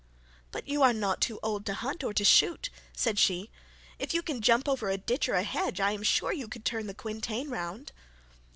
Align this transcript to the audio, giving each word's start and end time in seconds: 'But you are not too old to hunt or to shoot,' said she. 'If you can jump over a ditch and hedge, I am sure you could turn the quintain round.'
'But 0.49 0.67
you 0.67 0.81
are 0.81 0.93
not 0.93 1.21
too 1.21 1.39
old 1.43 1.63
to 1.67 1.75
hunt 1.75 2.03
or 2.03 2.11
to 2.11 2.25
shoot,' 2.25 2.71
said 2.97 3.19
she. 3.19 3.51
'If 3.99 4.15
you 4.15 4.23
can 4.23 4.41
jump 4.41 4.67
over 4.67 4.89
a 4.89 4.97
ditch 4.97 5.29
and 5.29 5.45
hedge, 5.45 5.79
I 5.79 5.91
am 5.91 6.01
sure 6.01 6.33
you 6.33 6.47
could 6.47 6.65
turn 6.65 6.87
the 6.87 6.95
quintain 6.95 7.51
round.' 7.51 7.91